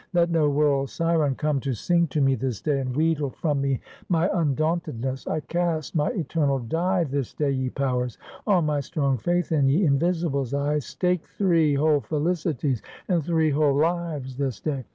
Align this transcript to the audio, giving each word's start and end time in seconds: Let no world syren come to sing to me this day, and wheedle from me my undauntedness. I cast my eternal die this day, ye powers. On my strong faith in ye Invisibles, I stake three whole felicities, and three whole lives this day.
Let 0.13 0.31
no 0.31 0.49
world 0.49 0.89
syren 0.89 1.35
come 1.35 1.59
to 1.59 1.75
sing 1.75 2.07
to 2.07 2.21
me 2.21 2.33
this 2.33 2.59
day, 2.59 2.79
and 2.79 2.95
wheedle 2.95 3.29
from 3.29 3.61
me 3.61 3.81
my 4.09 4.29
undauntedness. 4.29 5.27
I 5.27 5.41
cast 5.41 5.93
my 5.93 6.09
eternal 6.09 6.57
die 6.57 7.03
this 7.03 7.35
day, 7.35 7.51
ye 7.51 7.69
powers. 7.69 8.17
On 8.47 8.65
my 8.65 8.79
strong 8.79 9.19
faith 9.19 9.51
in 9.51 9.69
ye 9.69 9.85
Invisibles, 9.85 10.55
I 10.55 10.79
stake 10.79 11.27
three 11.37 11.75
whole 11.75 12.01
felicities, 12.01 12.81
and 13.07 13.23
three 13.23 13.51
whole 13.51 13.75
lives 13.75 14.37
this 14.37 14.59
day. 14.59 14.85